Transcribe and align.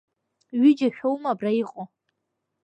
Ҩыџьа 0.59 0.89
шәоума 0.95 1.29
абра 1.31 1.51
иҟоу? 1.61 1.85